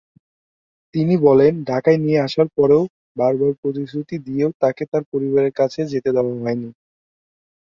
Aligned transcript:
তিনি 0.93 1.15
বলেন, 1.27 1.53
ঢাকায় 1.63 1.99
নিয়ে 2.03 2.19
আসার 2.19 2.47
পরেও 2.57 2.83
বারবার 3.17 3.51
প্রতিশ্রুতি 3.61 4.15
দিয়েও 4.27 4.49
তাকে 4.61 4.83
তার 4.91 5.03
পরিবারের 5.11 5.53
কাছে 5.59 5.79
যেতে 5.91 6.09
দেওয়া 6.15 6.33
হয়নি। 6.37 6.69